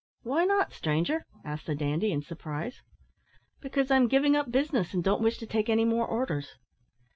[0.23, 2.81] "Why not, stranger?" asked the dandy, in surprise.
[3.59, 6.55] "Because I'm giving up business, and don't wish to take any more orders."